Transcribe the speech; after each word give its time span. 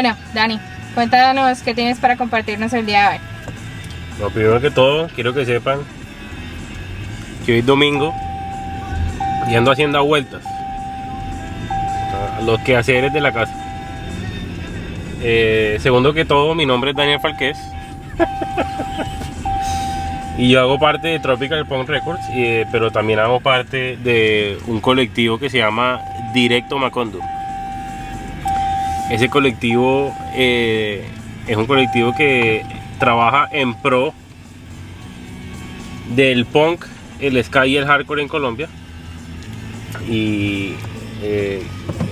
Bueno, 0.00 0.16
Dani, 0.32 0.60
cuéntanos 0.94 1.60
qué 1.62 1.74
tienes 1.74 1.98
para 1.98 2.16
compartirnos 2.16 2.72
el 2.72 2.86
día 2.86 3.02
de 3.02 3.16
hoy. 3.16 3.20
Lo 4.20 4.30
primero 4.30 4.60
que 4.60 4.70
todo, 4.70 5.08
quiero 5.08 5.34
que 5.34 5.44
sepan 5.44 5.80
que 7.44 7.54
hoy 7.54 7.58
es 7.58 7.66
domingo 7.66 8.14
y 9.50 9.56
ando 9.56 9.72
haciendo 9.72 10.04
vueltas. 10.04 10.44
Los 12.46 12.60
quehaceres 12.60 13.12
de 13.12 13.20
la 13.20 13.32
casa. 13.32 13.52
Eh, 15.20 15.78
segundo 15.80 16.14
que 16.14 16.24
todo, 16.24 16.54
mi 16.54 16.64
nombre 16.64 16.92
es 16.92 16.96
Daniel 16.96 17.18
Falqués. 17.18 17.58
y 20.38 20.50
yo 20.50 20.60
hago 20.60 20.78
parte 20.78 21.08
de 21.08 21.18
Tropical 21.18 21.66
Punk 21.66 21.88
Records, 21.88 22.22
eh, 22.30 22.66
pero 22.70 22.92
también 22.92 23.18
hago 23.18 23.40
parte 23.40 23.96
de 23.96 24.58
un 24.68 24.80
colectivo 24.80 25.40
que 25.40 25.50
se 25.50 25.58
llama 25.58 26.00
Directo 26.32 26.78
Macondo. 26.78 27.18
Ese 29.10 29.30
colectivo 29.30 30.14
eh, 30.34 31.02
es 31.46 31.56
un 31.56 31.66
colectivo 31.66 32.14
que 32.14 32.62
trabaja 32.98 33.48
en 33.50 33.74
pro 33.80 34.12
del 36.14 36.44
punk, 36.44 36.84
el 37.18 37.42
ska 37.42 37.66
y 37.66 37.76
el 37.78 37.86
hardcore 37.86 38.22
en 38.22 38.28
Colombia. 38.28 38.68
Y 40.06 40.74
eh, 41.22 41.62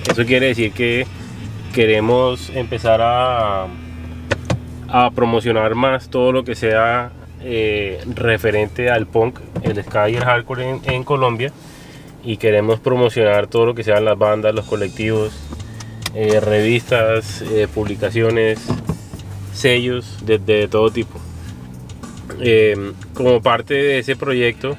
eso 0.09 0.25
quiere 0.25 0.47
decir 0.47 0.71
que 0.71 1.05
queremos 1.73 2.49
empezar 2.55 2.99
a, 3.03 3.67
promocionar 5.13 5.75
más 5.75 6.09
todo 6.09 6.31
lo 6.31 6.43
que 6.43 6.55
sea 6.55 7.11
eh, 7.41 8.01
referente 8.15 8.89
al 8.89 9.05
punk, 9.05 9.39
el 9.61 9.83
ska 9.83 10.09
y 10.09 10.15
el 10.15 10.23
hardcore 10.23 10.67
en, 10.67 10.81
en 10.85 11.03
Colombia. 11.03 11.51
Y 12.23 12.37
queremos 12.37 12.79
promocionar 12.79 13.45
todo 13.47 13.67
lo 13.67 13.75
que 13.75 13.83
sean 13.83 14.03
las 14.03 14.17
bandas, 14.17 14.55
los 14.55 14.65
colectivos, 14.65 15.31
eh, 16.13 16.39
revistas, 16.39 17.41
eh, 17.41 17.67
publicaciones, 17.73 18.59
sellos 19.53 20.25
de, 20.25 20.67
todo 20.67 20.89
tipo. 20.89 21.19
Eh, 22.39 22.93
como 23.13 23.41
parte 23.41 23.73
de 23.73 23.99
ese 23.99 24.15
proyecto, 24.15 24.77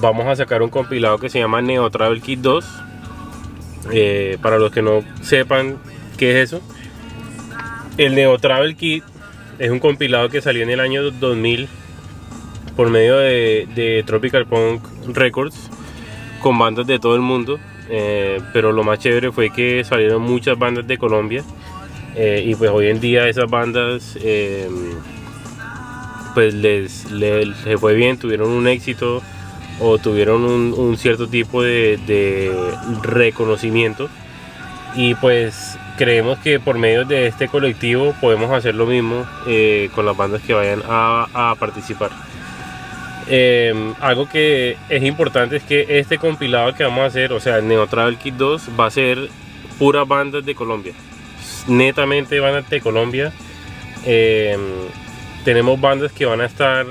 vamos 0.00 0.26
a 0.26 0.36
sacar 0.36 0.62
un 0.62 0.70
compilado 0.70 1.18
que 1.18 1.28
se 1.28 1.38
llama 1.38 1.60
Neo 1.60 1.90
Travel 1.90 2.22
Kit 2.22 2.40
2. 2.40 2.64
para 4.40 4.58
los 4.58 4.72
que 4.72 4.82
no 4.82 5.04
sepan 5.22 5.76
qué 6.16 6.30
es 6.30 6.52
eso, 6.52 6.62
el 7.98 8.14
Neo 8.14 8.38
Travel 8.38 8.76
Kit 8.76 9.04
es 9.58 9.70
un 9.70 9.80
compilado 9.80 10.28
que 10.28 10.40
salió 10.40 10.62
en 10.62 10.70
el 10.70 10.80
año 10.80 11.10
2000 11.10 11.68
por 12.74 12.90
medio 12.90 13.16
de 13.16 14.02
Tropical 14.06 14.46
Punk 14.46 14.82
Records 15.08 15.70
con 16.40 16.58
bandas 16.58 16.86
de 16.86 16.98
todo 16.98 17.14
el 17.14 17.22
mundo 17.22 17.58
eh, 17.88 18.40
pero 18.52 18.72
lo 18.72 18.82
más 18.84 18.98
chévere 18.98 19.30
fue 19.32 19.50
que 19.50 19.84
salieron 19.84 20.22
muchas 20.22 20.58
bandas 20.58 20.86
de 20.86 20.98
Colombia 20.98 21.44
eh, 22.16 22.42
y 22.44 22.54
pues 22.54 22.70
hoy 22.70 22.88
en 22.88 23.00
día 23.00 23.28
esas 23.28 23.48
bandas 23.48 24.18
eh, 24.20 24.68
pues 26.34 26.54
les, 26.54 27.06
fue 27.78 27.94
bien, 27.94 28.18
tuvieron 28.18 28.50
un 28.50 28.66
éxito 28.66 29.22
o 29.78 29.98
tuvieron 29.98 30.44
un, 30.44 30.96
cierto 30.96 31.28
tipo 31.28 31.62
de, 31.62 32.52
reconocimiento 33.02 34.08
y 34.94 35.14
pues 35.16 35.78
creemos 35.98 36.38
que 36.38 36.58
por 36.58 36.78
medio 36.78 37.04
de 37.04 37.26
este 37.26 37.48
colectivo 37.48 38.14
podemos 38.20 38.50
hacer 38.50 38.74
lo 38.74 38.86
mismo 38.86 39.26
con 39.94 40.06
las 40.06 40.16
bandas 40.16 40.42
que 40.42 40.54
vayan 40.54 40.82
a 40.88 41.54
participar. 41.58 42.10
Em, 43.28 43.94
algo 44.00 44.28
que 44.28 44.76
es 44.88 45.02
importante 45.02 45.56
es 45.56 45.64
que 45.64 45.98
este 45.98 46.18
compilado 46.18 46.74
que 46.74 46.84
vamos 46.84 47.00
a 47.00 47.06
hacer, 47.06 47.32
o 47.32 47.40
sea, 47.40 47.58
el 47.58 47.66
Neo 47.66 47.86
Travel 47.86 48.18
Kit 48.18 48.34
2, 48.34 48.70
va 48.78 48.86
a 48.86 48.90
ser 48.90 49.28
puras 49.78 50.06
bandas 50.06 50.44
de 50.44 50.54
Colombia. 50.54 50.94
Netamente 51.66 52.38
bandas 52.38 52.68
de 52.70 52.80
Colombia. 52.80 53.32
Em, 54.04 54.60
tenemos 55.44 55.80
bandas 55.80 56.12
que 56.12 56.24
van 56.24 56.40
a 56.40 56.46
estar 56.46 56.86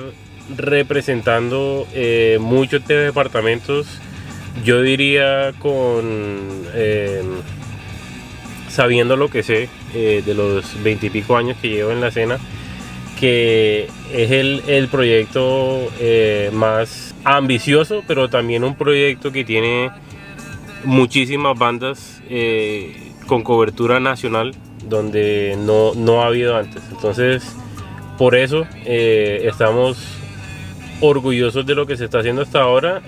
representando 0.55 1.87
eh, 1.93 2.37
muchos 2.41 2.85
departamentos. 2.85 3.87
Yo 4.63 4.81
diría 4.81 5.53
con 5.59 6.05
em, 6.73 7.41
sabiendo 8.69 9.15
lo 9.15 9.29
que 9.29 9.41
sé 9.41 9.69
eh, 9.93 10.21
de 10.25 10.33
los 10.33 10.83
veintipico 10.83 11.37
años 11.37 11.57
que 11.61 11.69
llevo 11.69 11.91
en 11.91 12.01
la 12.01 12.09
escena 12.09 12.39
que 13.19 13.87
es 14.13 14.31
el, 14.31 14.87
proyecto 14.89 15.89
eh, 15.99 16.49
más 16.53 17.15
ambicioso, 17.23 18.03
pero 18.07 18.29
también 18.29 18.63
un 18.63 18.75
proyecto 18.75 19.31
que 19.31 19.43
tiene 19.43 19.89
muchísimas 20.83 21.57
bandas 21.57 22.21
eh, 22.29 23.13
con 23.27 23.43
cobertura 23.43 23.99
nacional 23.99 24.53
donde 24.87 25.57
no, 25.57 26.21
ha 26.21 26.27
habido 26.27 26.57
antes. 26.57 26.83
Entonces, 26.91 27.55
por 28.17 28.35
eso 28.35 28.67
eh, 28.85 29.41
estamos 29.45 29.97
orgullosos 31.01 31.65
de 31.65 31.75
lo 31.75 31.85
que 31.85 31.97
se 31.97 32.05
está 32.05 32.19
haciendo 32.19 32.41
hasta 32.41 32.61
ahora, 32.61 33.01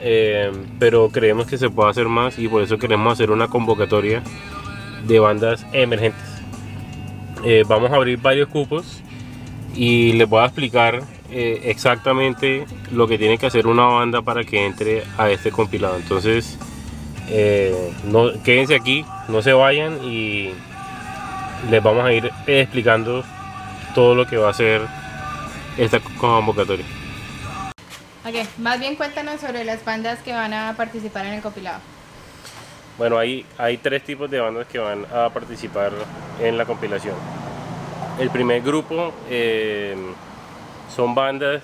pero 0.78 1.09
creemos 1.09 1.47
que 1.47 1.57
se 1.57 1.69
puede 1.69 1.89
hacer 1.89 2.07
más 2.07 2.38
y 2.38 2.50
por 2.50 2.62
eso 2.62 2.78
queremos 2.78 3.13
hacer 3.13 3.31
una 3.31 3.47
convocatoria 3.47 4.22
de 5.07 5.19
bandas 5.19 5.66
emergentes. 5.72 6.25
vamos 7.66 7.89
a 7.91 7.95
abrir 7.95 8.19
varios 8.19 8.50
cupos 8.50 9.01
y 9.75 10.13
les 10.13 10.28
voy 10.28 10.41
a 10.41 10.45
explicar 10.45 11.03
eh, 11.29 11.61
exactamente 11.66 12.66
lo 12.91 13.07
que 13.07 13.17
tiene 13.17 13.38
que 13.38 13.47
hacer 13.47 13.67
una 13.67 13.85
banda 13.85 14.22
para 14.22 14.44
que 14.44 14.66
entre 14.66 15.03
a 15.17 15.29
este 15.29 15.51
compilado. 15.51 15.97
Entonces, 15.97 16.57
eh, 17.29 17.94
no, 18.06 18.31
quédense 18.44 18.75
aquí, 18.75 19.06
no 19.27 19.41
se 19.41 19.53
vayan 19.53 20.03
y 20.03 20.51
les 21.69 21.83
vamos 21.83 22.06
a 22.06 22.13
ir 22.13 22.31
explicando 22.45 23.23
todo 23.94 24.16
lo 24.16 24.25
que 24.25 24.38
va 24.38 24.50
a 24.50 24.53
ser 24.53 24.81
esta 25.77 26.00
convocatoria. 26.19 26.85
Ok, 28.25 28.35
más 28.57 28.79
bien 28.79 28.95
cuéntanos 28.95 29.39
sobre 29.39 29.63
las 29.63 29.83
bandas 29.83 30.19
que 30.19 30.33
van 30.33 30.53
a 30.53 30.75
participar 30.75 31.25
en 31.25 31.33
el 31.33 31.41
compilado. 31.41 31.79
Bueno, 32.97 33.17
hay, 33.17 33.45
hay 33.57 33.77
tres 33.77 34.03
tipos 34.03 34.29
de 34.29 34.39
bandas 34.39 34.67
que 34.67 34.79
van 34.79 35.06
a 35.13 35.29
participar 35.29 35.91
en 36.41 36.57
la 36.57 36.66
compilación. 36.66 37.16
El 38.19 38.31
primer 38.31 38.63
grupo 38.63 39.13
eh, 39.29 39.95
son 40.95 41.13
bandas 41.13 41.61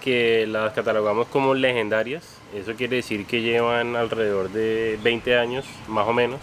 que 0.00 0.46
las 0.46 0.72
catalogamos 0.72 1.26
como 1.26 1.52
legendarias. 1.52 2.38
Eso 2.54 2.74
quiere 2.74 2.96
decir 2.96 3.26
que 3.26 3.42
llevan 3.42 3.96
alrededor 3.96 4.50
de 4.50 5.00
20 5.02 5.36
años, 5.36 5.64
más 5.88 6.06
o 6.06 6.12
menos, 6.12 6.38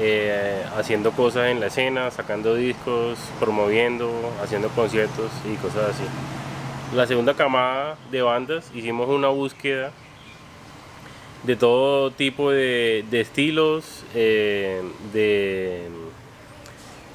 eh, 0.00 0.64
haciendo 0.74 1.12
cosas 1.12 1.48
en 1.48 1.60
la 1.60 1.66
escena, 1.66 2.10
sacando 2.10 2.54
discos, 2.54 3.18
promoviendo, 3.38 4.10
haciendo 4.42 4.70
conciertos 4.70 5.30
y 5.44 5.56
cosas 5.56 5.90
así. 5.90 6.04
La 6.96 7.06
segunda 7.06 7.34
camada 7.34 7.98
de 8.10 8.22
bandas 8.22 8.70
hicimos 8.74 9.10
una 9.10 9.28
búsqueda 9.28 9.92
de 11.42 11.56
todo 11.56 12.10
tipo 12.10 12.50
de, 12.52 13.04
estilos, 13.12 14.02
eh, 14.14 14.80
de 15.12 15.90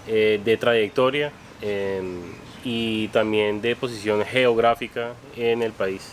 eh, 0.07 0.39
de 0.43 0.57
trayectoria 0.57 1.31
em, 1.61 2.21
y 2.63 3.07
también 3.09 3.61
de 3.61 3.75
posición 3.75 4.23
geográfica 4.25 5.13
en 5.35 5.61
el 5.61 5.71
país. 5.71 6.09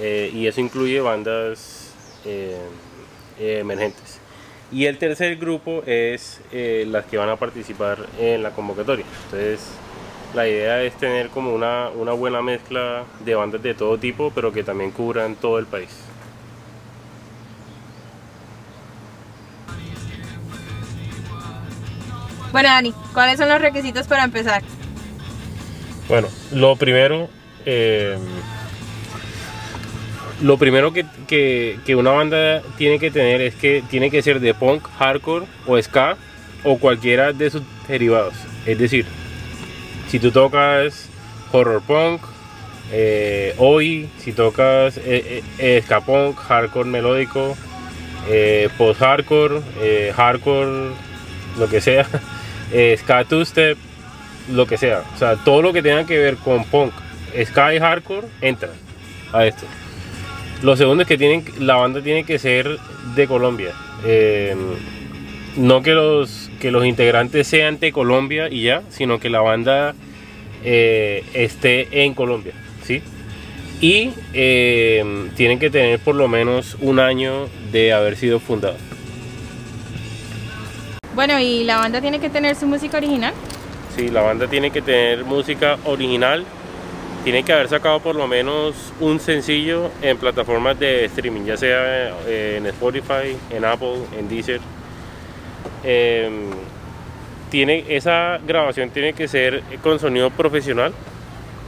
Eh, 0.00 0.30
y 0.32 0.46
eso 0.46 0.60
incluye 0.60 1.00
bandas 1.00 1.92
em, 2.24 2.58
emergentes. 3.38 4.20
Y 4.70 4.84
el 4.84 4.98
tercer 4.98 5.36
grupo 5.36 5.82
es 5.86 6.40
eh, 6.52 6.84
las 6.86 7.06
que 7.06 7.16
van 7.16 7.30
a 7.30 7.36
participar 7.36 8.06
en 8.18 8.42
la 8.42 8.50
convocatoria. 8.50 9.06
Entonces, 9.24 9.60
la 10.34 10.46
idea 10.46 10.82
es 10.82 10.94
tener 10.94 11.28
como 11.30 11.54
una, 11.54 11.88
una 11.88 12.12
buena 12.12 12.42
mezcla 12.42 13.04
de 13.24 13.34
bandas 13.34 13.62
de 13.62 13.74
todo 13.74 13.96
tipo, 13.96 14.30
pero 14.34 14.52
que 14.52 14.62
también 14.62 14.90
cubran 14.90 15.36
todo 15.36 15.58
el 15.58 15.66
país. 15.66 15.88
Bueno, 22.52 22.70
Dani, 22.70 22.94
¿cuáles 23.12 23.38
son 23.38 23.48
los 23.48 23.60
requisitos 23.60 24.06
para 24.06 24.24
empezar? 24.24 24.62
Bueno, 26.08 26.28
lo 26.52 26.76
primero, 26.76 27.28
eh, 27.66 28.16
lo 30.40 30.56
primero 30.56 30.90
que, 30.92 31.78
una 31.94 32.12
banda 32.12 32.62
tiene 32.78 32.98
que 32.98 33.10
tener 33.10 33.42
es 33.42 33.54
que 33.54 33.84
tiene 33.90 34.10
que 34.10 34.22
ser 34.22 34.40
de 34.40 34.54
punk, 34.54 34.88
hardcore 34.98 35.44
o 35.66 35.80
ska 35.80 36.16
o 36.64 36.78
cualquiera 36.78 37.34
de 37.34 37.50
sus 37.50 37.62
derivados. 37.86 38.34
Es 38.64 38.78
decir, 38.78 39.04
si 40.08 40.18
tú 40.18 40.30
tocas 40.30 41.10
horror 41.52 41.82
punk, 41.82 42.22
eh, 42.90 43.54
hoy, 43.58 44.08
si 44.18 44.32
tocas 44.32 44.98
eh, 45.04 45.82
ska 45.84 46.00
punk, 46.00 46.38
hardcore 46.38 46.88
melódico, 46.88 47.54
post 48.78 49.00
hardcore, 49.00 49.60
hardcore, 50.16 50.92
lo 51.58 51.68
que 51.68 51.82
sea. 51.82 52.06
eh, 52.72 52.96
ska 52.98 53.24
two-step, 53.24 53.76
lo 54.52 54.66
que 54.66 54.78
sea. 54.78 55.02
O 55.14 55.18
sea, 55.18 55.36
todo 55.36 55.62
lo 55.62 55.72
que 55.72 55.82
tenga 55.82 56.04
que 56.04 56.18
ver 56.18 56.36
con 56.36 56.64
punk, 56.64 56.92
ska 57.44 57.74
y 57.74 57.78
hardcore, 57.78 58.28
entra 58.40 58.70
a 59.32 59.46
esto. 59.46 59.66
Lo 60.62 60.76
segundo 60.76 61.02
es 61.02 61.08
que 61.08 61.18
tienen, 61.18 61.44
la 61.60 61.76
banda 61.76 62.02
tiene 62.02 62.24
que 62.24 62.38
ser 62.38 62.78
de 63.14 63.26
Colombia. 63.26 63.72
Eh, 64.04 64.56
no 65.56 65.82
que 65.82 65.92
los 65.92 66.50
que 66.60 66.70
los 66.70 66.84
integrantes 66.84 67.46
sean 67.46 67.78
de 67.78 67.92
Colombia 67.92 68.48
y 68.50 68.62
ya, 68.62 68.82
sino 68.90 69.20
que 69.20 69.30
la 69.30 69.40
banda 69.40 69.94
eh, 70.64 71.24
esté 71.34 72.04
en 72.04 72.14
Colombia, 72.14 72.52
¿sí? 72.84 73.02
Y 73.80 74.10
eh, 74.34 75.28
tienen 75.36 75.58
que 75.58 75.70
tener 75.70 76.00
por 76.00 76.16
lo 76.16 76.26
menos 76.26 76.76
un 76.80 76.98
año 76.98 77.48
de 77.70 77.92
haber 77.92 78.16
sido 78.16 78.40
fundada. 78.40 78.76
Bueno, 81.18 81.40
¿y 81.40 81.64
la 81.64 81.78
banda 81.78 82.00
tiene 82.00 82.20
que 82.20 82.30
tener 82.30 82.54
su 82.54 82.64
música 82.64 82.96
original? 82.96 83.34
Sí, 83.96 84.06
la 84.06 84.22
banda 84.22 84.46
tiene 84.46 84.70
que 84.70 84.80
tener 84.80 85.24
música 85.24 85.76
original. 85.84 86.44
Tiene 87.24 87.42
que 87.42 87.52
haber 87.52 87.68
sacado 87.68 87.98
por 87.98 88.14
lo 88.14 88.28
menos 88.28 88.92
un 89.00 89.18
sencillo 89.18 89.90
en 90.00 90.16
plataformas 90.16 90.78
de 90.78 91.06
streaming, 91.06 91.44
ya 91.44 91.56
sea 91.56 92.12
eh, 92.24 92.58
en 92.58 92.66
Spotify, 92.66 93.36
en 93.50 93.64
Apple, 93.64 93.96
en 94.16 94.28
Deezer. 94.28 94.60
Em, 95.82 96.50
tiene, 97.50 97.84
esa 97.88 98.38
grabación 98.46 98.90
tiene 98.90 99.12
que 99.12 99.26
ser 99.26 99.64
con 99.82 99.98
sonido 99.98 100.30
profesional, 100.30 100.92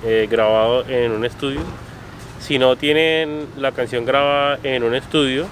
eh, 0.06 0.28
grabado 0.30 0.88
en 0.88 1.10
un 1.10 1.24
estudio. 1.24 1.62
Si 2.38 2.60
no 2.60 2.76
tienen 2.76 3.48
la 3.56 3.72
canción 3.72 4.04
grabada 4.04 4.60
en 4.62 4.84
un 4.84 4.94
estudio 4.94 5.46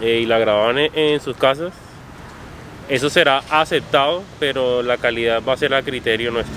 eh, 0.00 0.18
y 0.20 0.26
la 0.26 0.40
graban 0.40 0.78
en, 0.78 0.90
en 0.98 1.20
sus 1.20 1.36
casas, 1.36 1.72
eso 2.88 3.10
será 3.10 3.42
aceptado, 3.50 4.22
pero 4.38 4.82
la 4.82 4.96
calidad 4.96 5.42
va 5.46 5.52
a 5.52 5.56
ser 5.56 5.74
a 5.74 5.82
criterio 5.82 6.30
nuestro. 6.30 6.54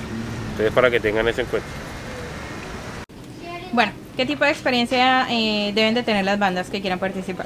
Entonces, 0.51 0.73
para 0.73 0.89
que 0.91 0.99
tengan 0.99 1.27
eso 1.27 1.41
en 1.41 1.47
cuenta. 1.47 1.67
Bueno, 3.71 3.91
¿qué 4.17 4.25
tipo 4.25 4.43
de 4.43 4.51
experiencia 4.51 5.27
eh, 5.29 5.71
deben 5.73 5.93
de 5.93 6.03
tener 6.03 6.25
las 6.25 6.37
bandas 6.39 6.69
que 6.69 6.81
quieran 6.81 6.99
participar? 6.99 7.45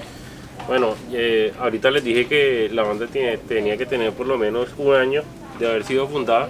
Bueno, 0.67 0.95
eh, 1.13 1.53
ahorita 1.59 1.91
les 1.91 2.03
dije 2.03 2.25
que 2.25 2.69
la 2.73 2.81
banda 2.83 3.05
tiene- 3.07 3.37
tenía 3.37 3.77
que 3.77 3.85
tener 3.85 4.11
por 4.11 4.25
lo 4.25 4.37
menos 4.37 4.69
un 4.77 4.95
año 4.95 5.21
de 5.59 5.67
haber 5.67 5.83
sido 5.83 6.07
fundada, 6.07 6.49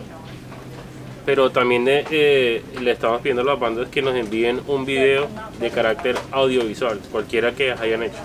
pero 1.25 1.49
también 1.49 1.83
eh, 1.87 2.63
le 2.79 2.91
estamos 2.91 3.19
pidiendo 3.21 3.41
a 3.41 3.45
las 3.45 3.59
bandas 3.59 3.89
que 3.89 4.01
nos 4.01 4.15
envíen 4.15 4.61
un 4.67 4.85
video 4.85 5.27
de 5.59 5.69
carácter 5.69 6.15
audiovisual, 6.31 6.99
cualquiera 7.11 7.51
que 7.51 7.71
hayan 7.73 8.03
hecho. 8.03 8.15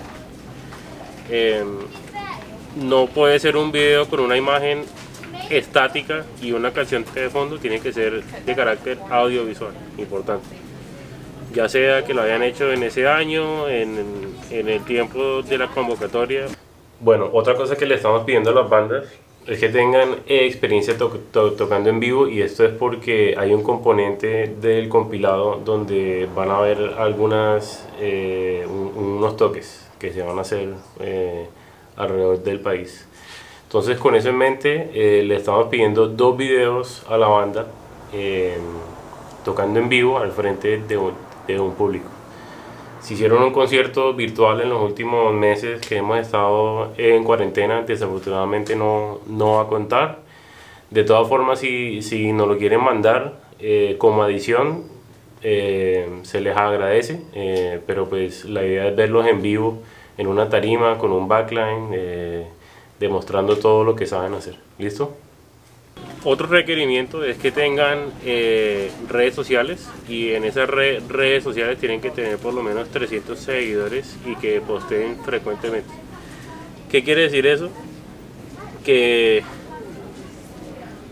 No 2.77 3.07
puede 3.07 3.39
ser 3.39 3.57
un 3.57 3.73
video 3.73 4.07
con 4.09 4.21
una 4.21 4.37
imagen 4.37 4.85
estática 5.51 6.25
y 6.41 6.53
una 6.53 6.73
canción 6.73 7.05
de 7.15 7.29
fondo, 7.31 7.59
tiene 7.59 7.81
que 7.81 7.93
ser 7.93 8.23
de 8.23 8.55
carácter 8.55 8.99
audiovisual, 9.11 9.73
importante 9.99 10.47
ya 11.53 11.69
sea 11.69 12.05
que 12.05 12.15
lo 12.15 12.23
hayan 12.23 12.45
hecho 12.45 12.71
en 12.73 12.85
ese 12.85 13.09
año, 13.09 13.69
en, 13.69 13.99
en 14.53 14.69
el 14.69 14.85
tiempo 14.85 15.43
de 15.43 15.59
la 15.59 15.67
convocatoria. 15.67 16.47
Bueno, 17.01 17.29
otra 17.33 17.57
cosa 17.57 17.75
que 17.75 17.87
le 17.87 17.97
estamos 17.97 18.23
pidiendo 18.23 18.51
a 18.51 18.55
las 18.55 18.71
bandas 18.71 19.07
es 19.49 19.59
que 19.59 19.69
tengan 19.69 20.11
eh, 20.29 20.47
experiencia 20.47 20.97
to- 20.97 21.19
to- 21.33 21.55
tocando 21.55 21.91
en 21.91 21.99
vivo 21.99 22.29
y 22.29 22.41
esto 22.41 22.65
es 22.65 22.71
porque 22.71 23.35
hay 23.37 23.53
un 23.53 23.65
componente 23.65 24.55
del 24.61 24.89
compilado 24.89 25.61
donde 25.65 26.29
van 26.37 26.51
a 26.51 26.59
haber 26.59 26.79
algunas, 26.99 27.85
eh, 27.99 28.65
un- 28.69 28.93
unos 29.17 29.37
toques 29.37 29.89
que 29.99 30.13
se 30.13 30.23
van 30.23 30.39
a 30.39 30.43
hacer 30.43 30.69
eh, 31.01 31.49
alrededor 31.97 32.43
del 32.43 32.61
país. 32.61 33.07
Entonces 33.65 33.99
con 33.99 34.15
eso 34.15 34.31
en 34.31 34.39
mente 34.39 34.91
eh, 34.95 35.23
le 35.23 35.37
estamos 35.37 35.69
pidiendo 35.69 36.09
dos 36.09 36.37
videos 36.37 37.05
a 37.09 37.17
la 37.17 37.29
banda 37.29 37.67
eh, 38.13 38.59
tocando 39.45 39.79
en 39.79 39.89
vivo 39.89 40.19
al 40.19 40.33
frente 40.33 40.79
de 40.79 40.97
un, 40.97 41.13
de 41.47 41.61
un 41.61 41.75
público. 41.75 42.09
Se 43.01 43.15
hicieron 43.15 43.43
un 43.43 43.53
concierto 43.53 44.13
virtual 44.13 44.61
en 44.61 44.69
los 44.69 44.83
últimos 44.83 45.33
meses 45.33 45.81
que 45.81 45.97
hemos 45.97 46.19
estado 46.19 46.93
en 46.99 47.25
cuarentena, 47.25 47.83
desafortunadamente 47.83 48.77
no, 48.77 49.21
no 49.27 49.55
va 49.55 49.63
a 49.63 49.67
contar. 49.69 50.19
De 50.91 51.05
todas 51.05 51.27
formas, 51.29 51.61
si, 51.61 52.03
si 52.03 52.33
nos 52.33 52.47
lo 52.47 52.59
quieren 52.59 52.83
mandar 52.83 53.35
eh, 53.59 53.97
como 53.99 54.23
adición, 54.23 54.85
eh, 55.43 56.07
se 56.23 56.41
les 56.41 56.55
agradece, 56.57 57.23
eh, 57.35 57.81
pero 57.87 58.09
pues 58.09 58.45
la 58.45 58.65
idea 58.65 58.89
es 58.89 58.97
verlos 58.97 59.27
en 59.27 59.41
vivo 59.41 59.79
en 60.21 60.27
una 60.27 60.51
tarima 60.51 60.99
con 60.99 61.13
un 61.13 61.27
backline, 61.27 61.89
eh, 61.95 62.47
demostrando 62.99 63.57
todo 63.57 63.85
lo 63.85 63.97
que 63.97 64.07
saben 64.07 64.35
hacer. 64.35 64.57
¿Listo? 64.79 65.17
Otro 66.25 66.47
requerimiento 66.47 67.25
es 67.25 67.39
que 67.39 67.51
tengan 67.51 68.13
eh, 68.27 68.91
redes 69.09 69.35
sociales 69.35 69.89
y 70.07 70.33
en 70.33 70.45
esas 70.45 70.69
re- 70.69 71.01
redes 71.09 71.43
sociales 71.43 71.79
tienen 71.79 72.03
que 72.03 72.11
tener 72.11 72.37
por 72.37 72.53
lo 72.53 72.63
menos 72.63 72.91
300 72.91 73.39
seguidores 73.39 74.15
y 74.27 74.35
que 74.37 74.61
posteen 74.61 75.17
frecuentemente. 75.25 75.89
¿Qué 76.91 77.03
quiere 77.03 77.23
decir 77.23 77.47
eso? 77.47 77.71
Que 78.85 79.43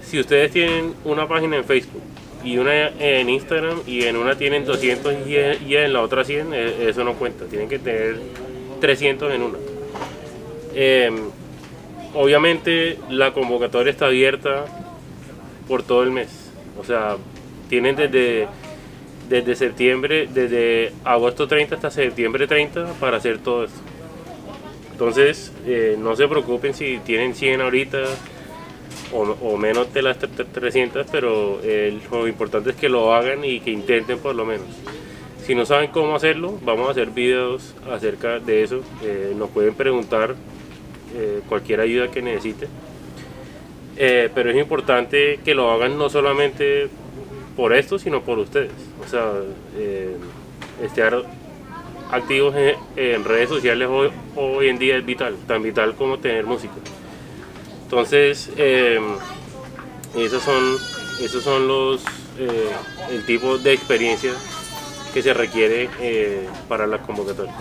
si 0.03 0.21
ustedes 0.21 0.51
tienen 0.53 0.93
una 1.05 1.27
página 1.27 1.57
en 1.57 1.65
Facebook 1.65 2.03
y 2.45 2.59
una 2.59 2.89
en 2.89 3.31
Instagram 3.31 3.81
y 3.87 4.05
en 4.05 4.17
una 4.19 4.37
tienen 4.37 4.67
200 4.67 5.27
y 5.27 5.37
en, 5.37 5.67
y 5.67 5.77
en 5.77 5.93
la 5.95 6.03
otra 6.03 6.25
100, 6.25 6.53
eh, 6.53 6.89
eso 6.89 7.03
no 7.05 7.15
cuenta. 7.15 7.47
Tienen 7.47 7.69
que 7.71 7.79
tener 7.79 8.17
300 8.81 9.33
en 9.33 9.43
una. 9.43 9.59
Em, 10.75 11.17
obviamente 12.15 12.99
la 13.11 13.33
convocatoria 13.33 13.91
está 13.91 14.07
abierta 14.07 14.65
por 15.67 15.83
todo 15.83 16.03
el 16.03 16.11
mes. 16.11 16.29
O 16.81 16.85
sea, 16.85 17.17
tienen 17.69 17.97
desde, 17.97 18.47
desde 19.29 19.55
septiembre, 19.57 20.29
desde 20.33 20.93
agosto 21.05 21.47
30 21.49 21.75
hasta 21.77 21.91
septiembre 21.91 22.47
30 22.47 22.93
para 23.01 23.17
hacer 23.19 23.39
todo 23.39 23.65
esto. 23.65 23.79
Entonces, 24.93 25.53
eh, 25.67 25.97
no 25.99 26.17
se 26.17 26.27
preocupen 26.27 26.75
si 26.75 26.99
tienen 26.99 27.35
100 27.35 27.61
ahorita 27.61 27.99
o, 29.13 29.57
menos 29.57 29.93
de 29.95 30.03
las 30.03 30.19
tre- 30.21 30.29
tre- 30.37 30.47
300, 30.53 31.07
pero 31.11 31.61
eh, 31.63 31.99
lo 32.11 32.27
importante 32.29 32.71
es 32.71 32.77
que 32.77 32.89
lo 32.89 33.15
hagan 33.15 33.45
y 33.45 33.61
que 33.61 33.71
intenten 33.71 34.19
por 34.19 34.35
lo 34.35 34.45
menos. 34.45 34.67
Si 35.49 35.55
no 35.55 35.65
saben 35.65 35.91
cómo 35.91 36.15
hacerlo, 36.15 36.59
vamos 36.63 36.89
a 36.89 36.91
hacer 36.91 37.09
videos 37.09 37.75
acerca 37.91 38.39
de 38.39 38.65
eso. 38.65 38.83
Eh, 39.03 39.33
nos 39.35 39.49
pueden 39.49 39.73
preguntar 39.75 40.35
eh, 41.17 41.41
cualquier 41.49 41.81
ayuda 41.81 42.11
que 42.11 42.21
necesiten. 42.21 42.69
Eh, 43.97 44.29
pero 44.35 44.51
es 44.51 44.59
importante 44.59 45.41
que 45.43 45.55
lo 45.55 45.71
hagan 45.71 45.97
no 45.97 46.11
solamente 46.11 46.91
por 47.57 47.73
esto, 47.73 47.99
sino 47.99 48.21
por 48.21 48.39
ustedes. 48.39 48.73
O 49.03 49.09
sea, 49.09 49.33
estar 50.83 51.23
activos 52.13 52.55
en, 52.97 53.25
redes 53.25 53.49
sociales 53.49 53.89
hoy, 53.91 54.11
hoy 54.37 54.69
en 54.69 54.79
día 54.79 54.99
es 54.99 55.07
vital, 55.07 55.35
tan 55.47 55.63
vital 55.63 55.95
como 55.95 56.19
tener 56.19 56.45
música. 56.45 56.75
Entonces, 57.85 58.51
esos 60.15 60.43
son, 60.43 60.77
esos 61.23 61.43
son 61.43 61.67
los, 61.67 62.05
el 63.11 63.25
tipo 63.25 63.57
de 63.57 63.73
experiencia 63.73 64.35
que 65.13 65.23
se 65.23 65.35
requiere 65.35 65.89
eh, 66.01 66.49
para 66.69 66.87
la 66.87 66.99
convocatoria. 66.99 67.55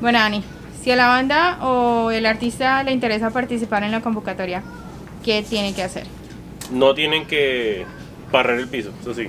Bueno, 0.00 0.18
Ani, 0.18 0.42
si 0.82 0.90
a 0.90 0.96
la 0.96 1.08
banda 1.08 1.58
o 1.62 2.10
el 2.10 2.24
artista 2.24 2.82
le 2.82 2.92
interesa 2.92 3.30
participar 3.30 3.82
en 3.84 3.92
la 3.92 4.00
convocatoria, 4.00 4.62
¿qué 5.22 5.42
tiene 5.42 5.74
que 5.74 5.82
hacer? 5.82 6.06
No 6.70 6.94
tienen 6.94 7.26
que 7.26 7.84
barrer 8.32 8.60
el 8.60 8.68
piso, 8.68 8.92
eso 9.00 9.12
sí. 9.12 9.28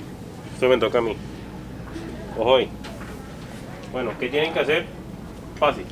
Eso 0.56 0.68
me 0.68 0.78
toca 0.78 0.98
a 0.98 1.02
mí. 1.02 1.16
Ojo 2.38 2.56
ahí. 2.56 2.68
Bueno, 3.92 4.12
¿qué 4.18 4.28
tienen 4.28 4.52
que 4.52 4.60
hacer? 4.60 4.86
Fácil. 5.58 5.84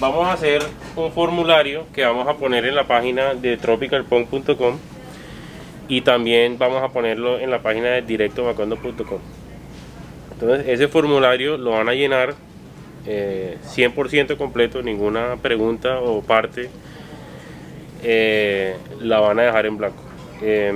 Vamos 0.00 0.26
a 0.26 0.32
hacer 0.32 0.62
un 0.96 1.12
formulario 1.12 1.86
que 1.92 2.04
vamos 2.04 2.26
a 2.26 2.34
poner 2.34 2.64
en 2.64 2.74
la 2.74 2.88
página 2.88 3.34
de 3.34 3.56
tropicalpunk.com 3.56 4.78
y 5.88 6.00
también 6.00 6.58
vamos 6.58 6.82
a 6.82 6.88
ponerlo 6.88 7.38
en 7.38 7.50
la 7.50 7.60
página 7.60 7.88
de 7.88 8.02
directomacondo.com. 8.02 9.20
Entonces, 10.32 10.68
ese 10.68 10.88
formulario 10.88 11.56
lo 11.56 11.72
van 11.72 11.88
a 11.88 11.94
llenar 11.94 12.34
eh, 13.06 13.58
100% 13.64 14.36
completo, 14.36 14.82
ninguna 14.82 15.36
pregunta 15.36 16.00
o 16.00 16.22
parte 16.22 16.70
eh, 18.02 18.76
la 19.00 19.20
van 19.20 19.38
a 19.38 19.42
dejar 19.42 19.66
en 19.66 19.76
blanco. 19.76 20.02
Eh, 20.42 20.72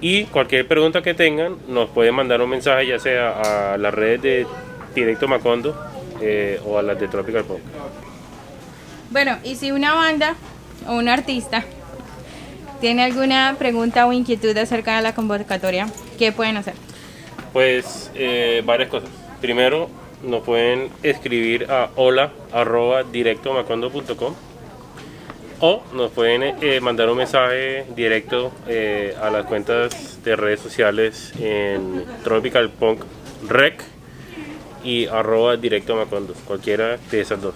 y 0.00 0.24
cualquier 0.24 0.66
pregunta 0.68 1.02
que 1.02 1.14
tengan, 1.14 1.56
nos 1.68 1.88
pueden 1.88 2.14
mandar 2.14 2.40
un 2.42 2.50
mensaje, 2.50 2.86
ya 2.86 2.98
sea 2.98 3.72
a 3.72 3.78
las 3.78 3.94
redes 3.94 4.22
de 4.22 4.46
Directo 4.94 5.26
Macondo 5.26 5.74
eh, 6.20 6.60
o 6.66 6.78
a 6.78 6.82
las 6.82 6.98
de 7.00 7.08
Tropical 7.08 7.44
Punk. 7.44 7.60
Bueno, 9.10 9.38
y 9.42 9.54
si 9.56 9.72
una 9.72 9.94
banda 9.94 10.34
o 10.86 10.94
un 10.94 11.08
artista 11.08 11.64
tiene 12.80 13.04
alguna 13.04 13.56
pregunta 13.58 14.06
o 14.06 14.12
inquietud 14.12 14.56
acerca 14.56 14.96
de 14.96 15.02
la 15.02 15.14
convocatoria, 15.14 15.86
¿qué 16.18 16.32
pueden 16.32 16.56
hacer? 16.56 16.74
Pues 17.52 18.10
eh, 18.14 18.62
varias 18.64 18.88
cosas. 18.88 19.10
Primero, 19.40 19.88
nos 20.22 20.42
pueden 20.42 20.88
escribir 21.02 21.70
a 21.70 21.90
hola 21.96 22.32
arroba 22.52 23.02
directomacondo.com 23.02 24.34
o 25.60 25.82
nos 25.94 26.10
pueden 26.10 26.42
eh, 26.60 26.80
mandar 26.80 27.08
un 27.08 27.16
mensaje 27.16 27.86
directo 27.94 28.52
eh, 28.68 29.14
a 29.20 29.30
las 29.30 29.46
cuentas 29.46 30.22
de 30.22 30.36
redes 30.36 30.60
sociales 30.60 31.32
en 31.40 32.04
Tropical 32.24 32.70
Punk 32.70 33.04
Rec 33.48 33.82
y 34.84 35.06
arroba 35.06 35.56
directo 35.56 35.96
Macondo, 35.96 36.34
cualquiera 36.46 36.98
de 37.10 37.20
esas 37.20 37.40
dos. 37.40 37.54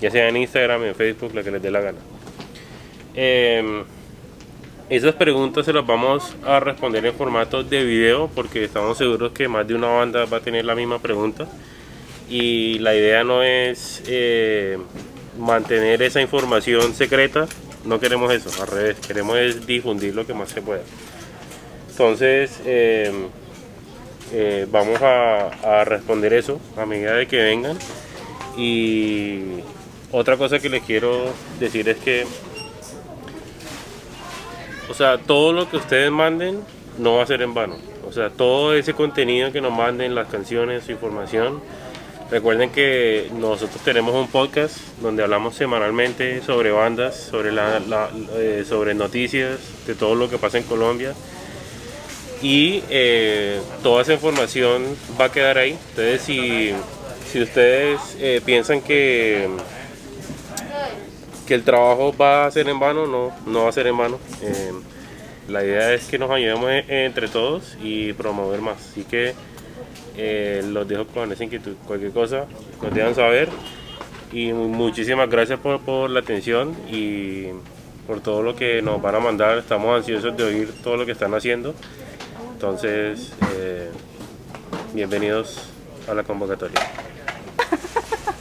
ya 0.00 0.10
sea 0.10 0.28
en 0.28 0.36
Instagram, 0.36 0.84
en 0.84 0.94
Facebook, 0.94 1.34
la 1.34 1.42
que 1.42 1.50
les 1.50 1.62
dé 1.62 1.70
la 1.70 1.80
gana. 1.80 1.98
Em, 3.14 3.84
esas 4.90 5.14
preguntas 5.14 5.64
se 5.64 5.72
las 5.72 5.86
vamos 5.86 6.34
a 6.44 6.60
responder 6.60 7.06
en 7.06 7.14
formato 7.14 7.62
de 7.62 7.84
video 7.84 8.28
porque 8.34 8.64
estamos 8.64 8.98
seguros 8.98 9.32
que 9.32 9.48
más 9.48 9.66
de 9.66 9.74
una 9.74 9.88
banda 9.88 10.26
va 10.26 10.38
a 10.38 10.40
tener 10.40 10.64
la 10.64 10.74
misma 10.74 10.98
pregunta. 10.98 11.46
Y 12.28 12.78
la 12.80 12.94
idea 12.94 13.24
no 13.24 13.42
es 13.42 14.02
eh, 14.06 14.78
mantener 15.38 16.02
esa 16.02 16.20
información 16.20 16.94
secreta, 16.94 17.46
no 17.84 18.00
queremos 18.00 18.32
eso, 18.32 18.50
al 18.62 18.68
revés, 18.68 18.96
queremos 19.06 19.36
es 19.38 19.66
difundir 19.66 20.14
lo 20.14 20.26
que 20.26 20.34
más 20.34 20.50
se 20.50 20.62
pueda. 20.62 20.82
Entonces, 21.90 22.60
em, 22.64 23.28
eh, 24.32 24.66
vamos 24.70 25.00
a, 25.02 25.80
a 25.80 25.84
responder 25.84 26.32
eso 26.32 26.60
a 26.76 26.86
medida 26.86 27.14
de 27.14 27.26
que 27.26 27.36
vengan. 27.36 27.78
Y 28.56 29.60
otra 30.12 30.36
cosa 30.36 30.58
que 30.58 30.68
les 30.68 30.82
quiero 30.82 31.32
decir 31.58 31.88
es 31.88 31.96
que 31.98 32.26
o 34.88 34.94
sea, 34.94 35.18
todo 35.18 35.52
lo 35.52 35.68
que 35.68 35.76
ustedes 35.76 36.10
manden 36.10 36.60
no 36.98 37.16
va 37.16 37.22
a 37.22 37.26
ser 37.26 37.42
en 37.42 37.54
vano. 37.54 37.76
O 38.06 38.12
sea, 38.12 38.30
todo 38.30 38.74
ese 38.74 38.94
contenido 38.94 39.50
que 39.52 39.60
nos 39.60 39.72
manden, 39.72 40.14
las 40.14 40.28
canciones, 40.28 40.84
su 40.84 40.92
información. 40.92 41.60
Recuerden 42.30 42.70
que 42.70 43.30
nosotros 43.34 43.82
tenemos 43.84 44.14
un 44.14 44.28
podcast 44.28 44.76
donde 45.00 45.22
hablamos 45.22 45.54
semanalmente 45.54 46.42
sobre 46.42 46.70
bandas, 46.70 47.16
sobre, 47.16 47.52
la, 47.52 47.80
eh, 48.36 48.64
sobre 48.66 48.94
noticias, 48.94 49.58
de 49.86 49.94
todo 49.94 50.14
lo 50.14 50.30
que 50.30 50.38
pasa 50.38 50.58
en 50.58 50.64
Colombia. 50.64 51.14
Y 52.42 52.82
eh, 52.90 53.60
toda 53.82 54.02
esa 54.02 54.14
información 54.14 54.84
va 55.20 55.26
a 55.26 55.32
quedar 55.32 55.58
ahí. 55.58 55.78
Entonces, 55.90 56.22
si, 56.22 56.72
si 57.30 57.42
ustedes 57.42 58.00
eh, 58.20 58.40
piensan 58.44 58.80
que 58.80 59.48
que 61.46 61.54
el 61.54 61.62
trabajo 61.62 62.14
va 62.16 62.46
a 62.46 62.50
ser 62.50 62.68
en 62.68 62.78
vano, 62.80 63.06
no, 63.06 63.32
no 63.46 63.64
va 63.64 63.68
a 63.68 63.72
ser 63.72 63.86
en 63.86 63.96
vano. 63.96 64.18
Eh, 64.42 64.72
la 65.48 65.62
idea 65.62 65.92
es 65.92 66.06
que 66.06 66.18
nos 66.18 66.30
ayudemos 66.30 66.70
entre 66.88 67.28
todos 67.28 67.76
y 67.82 68.12
promover 68.14 68.60
más. 68.60 68.76
Así 68.90 69.04
que 69.04 69.34
eh, 70.16 70.62
los 70.66 70.88
dejo 70.88 71.06
con 71.06 71.30
esa 71.32 71.44
inquietud. 71.44 71.74
Cualquier 71.86 72.12
cosa 72.12 72.46
nos 72.82 72.94
dejan 72.94 73.14
saber. 73.14 73.48
Y 74.32 74.52
muchísimas 74.52 75.28
gracias 75.28 75.60
por, 75.60 75.80
por, 75.80 76.10
la 76.10 76.20
atención 76.20 76.74
y 76.90 77.48
por 78.06 78.20
todo 78.20 78.42
lo 78.42 78.56
que 78.56 78.82
nos 78.82 79.00
van 79.00 79.14
a 79.14 79.20
mandar. 79.20 79.58
Estamos 79.58 79.96
ansiosos 79.96 80.36
de 80.36 80.44
oír 80.44 80.72
todo 80.82 80.96
lo 80.96 81.06
que 81.06 81.12
están 81.12 81.34
haciendo. 81.34 81.74
Entonces, 82.52 83.32
eh, 83.54 83.90
bienvenidos 84.94 85.68
a 86.08 86.14
la 86.14 86.22
convocatoria. 86.22 86.80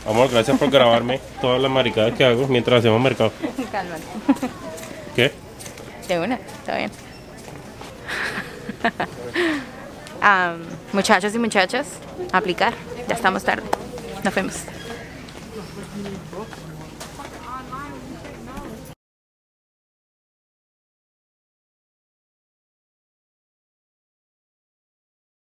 Amor, 0.05 0.29
gracias 0.29 0.57
por 0.57 0.69
grabarme 0.69 1.19
todas 1.39 1.62
las 1.62 1.72
maricadas 1.72 2.13
que 2.13 2.25
hago 2.25 2.48
mientras 2.48 2.79
hacemos 2.79 3.01
mercado. 3.01 3.31
Cálmate. 3.72 4.03
¿Qué? 5.15 5.31
De 6.07 6.19
una, 6.19 6.36
está 6.36 6.77
bien. 6.77 6.91
um, 10.22 10.62
muchachos 10.91 11.33
y 11.33 11.39
muchachas, 11.39 11.88
aplicar. 12.33 12.74
Ya 13.07 13.15
estamos 13.15 13.43
tarde. 13.43 13.63
Nos 14.24 14.36
vemos. 14.36 14.55